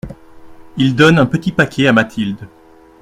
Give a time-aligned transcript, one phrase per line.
[0.77, 2.47] Il donne un petit paquet à Mathilde.